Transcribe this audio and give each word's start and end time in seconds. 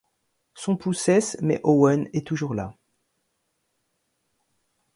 Son 0.55 0.77
pouls 0.77 0.93
cesse, 0.95 1.37
mais 1.43 1.61
Owen 1.63 2.09
est 2.13 2.25
toujours 2.25 2.55
là. 2.55 2.73